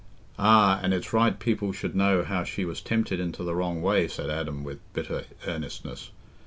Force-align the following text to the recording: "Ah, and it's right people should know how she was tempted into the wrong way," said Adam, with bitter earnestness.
"Ah, 0.39 0.79
and 0.81 0.95
it's 0.95 1.13
right 1.13 1.37
people 1.37 1.71
should 1.71 1.95
know 1.95 2.23
how 2.23 2.43
she 2.43 2.65
was 2.65 2.81
tempted 2.81 3.19
into 3.19 3.43
the 3.43 3.53
wrong 3.53 3.83
way," 3.83 4.07
said 4.07 4.31
Adam, 4.31 4.63
with 4.63 4.79
bitter 4.93 5.25
earnestness. 5.45 6.09